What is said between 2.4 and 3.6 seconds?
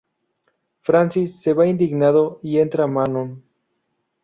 y entra Manon.